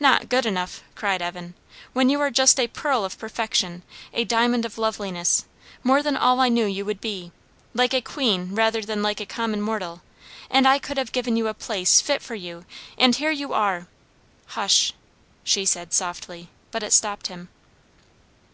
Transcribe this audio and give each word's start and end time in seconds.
"Not 0.00 0.30
good 0.30 0.46
enough!" 0.46 0.82
cried 0.94 1.20
Evan. 1.20 1.52
"When 1.92 2.08
you 2.08 2.22
are 2.22 2.30
just 2.30 2.58
a 2.58 2.68
pearl 2.68 3.04
of 3.04 3.18
perfection 3.18 3.82
a 4.14 4.24
diamond 4.24 4.64
of 4.64 4.78
loveliness 4.78 5.44
more 5.84 6.02
than 6.02 6.16
all 6.16 6.40
I 6.40 6.48
knew 6.48 6.64
you 6.64 6.86
would 6.86 7.02
be 7.02 7.32
like 7.74 7.92
a 7.92 8.00
queen 8.00 8.54
rather 8.54 8.80
than 8.80 9.02
like 9.02 9.20
a 9.20 9.26
common 9.26 9.60
mortal. 9.60 10.00
And 10.48 10.66
I 10.66 10.78
could 10.78 10.96
have 10.96 11.12
given 11.12 11.36
you 11.36 11.48
a 11.48 11.52
place 11.52 12.00
fit 12.00 12.22
for 12.22 12.34
you; 12.34 12.64
and 12.96 13.16
here 13.16 13.30
you 13.30 13.52
are" 13.52 13.86
"Hush!" 14.46 14.94
she 15.44 15.66
said 15.66 15.92
softly, 15.92 16.48
but 16.70 16.82
it 16.82 16.94
stopped 16.94 17.26
him. 17.26 17.50